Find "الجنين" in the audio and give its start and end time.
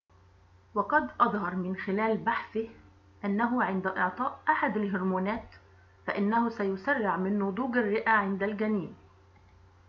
8.43-8.95